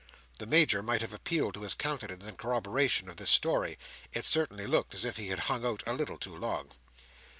The 0.39 0.47
Major 0.47 0.81
might 0.81 1.01
have 1.01 1.13
appealed 1.13 1.53
to 1.53 1.61
his 1.61 1.75
countenance 1.75 2.25
in 2.25 2.35
corroboration 2.35 3.07
of 3.07 3.17
this 3.17 3.29
story. 3.29 3.77
It 4.13 4.25
certainly 4.25 4.65
looked 4.65 4.95
as 4.95 5.05
if 5.05 5.17
he 5.17 5.27
had 5.27 5.41
hung 5.41 5.63
out 5.63 5.83
a 5.85 5.93
little 5.93 6.17
too 6.17 6.35
long. 6.35 6.69